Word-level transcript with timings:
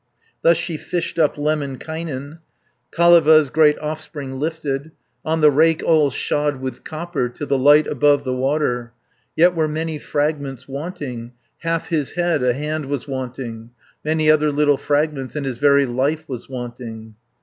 Thus 0.41 0.57
she 0.57 0.77
fished 0.77 1.19
up 1.19 1.35
Lemminkainen, 1.37 2.39
Kaleva's 2.91 3.51
great 3.51 3.77
offspring 3.77 4.39
lifted, 4.39 4.89
On 5.23 5.41
the 5.41 5.51
rake 5.51 5.83
all 5.83 6.09
shod 6.09 6.59
with 6.59 6.83
copper, 6.83 7.29
To 7.29 7.45
the 7.45 7.55
light 7.59 7.85
above 7.85 8.23
the 8.23 8.35
water. 8.35 8.93
Yet 9.35 9.53
were 9.53 9.67
many 9.67 9.99
fragments 9.99 10.67
wanting, 10.67 11.33
Half 11.59 11.89
his 11.89 12.13
head, 12.13 12.41
a 12.43 12.53
hand 12.55 12.87
was 12.87 13.07
wanting, 13.07 13.69
Many 14.03 14.31
other 14.31 14.51
little 14.51 14.77
fragments, 14.77 15.35
And 15.35 15.45
his 15.45 15.57
very 15.59 15.85
life 15.85 16.27
was 16.27 16.49
wanting. 16.49 17.13